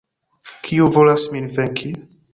Kiu 0.69 0.87
volas 0.97 1.27
min 1.37 1.53
venki? 1.59 1.93